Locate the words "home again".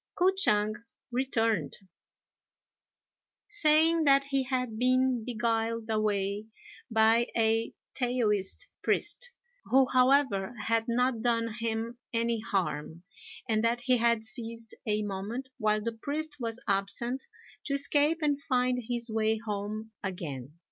19.37-20.57